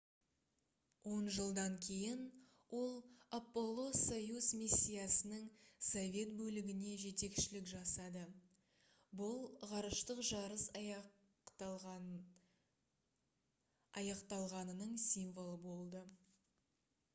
[1.15, 2.21] он жылдан кейін
[2.77, 2.95] ол
[3.37, 5.43] аполло-союз миссиясының
[5.89, 8.23] совет бөлігіне жетекшілік жасады
[9.21, 9.37] бұл
[9.73, 10.63] ғарыштық жарыс
[14.01, 16.03] аяқталғанының символы болды